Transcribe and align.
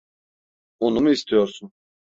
Onu 0.79 0.99
mu 1.03 1.09
istiyorsun? 1.11 1.71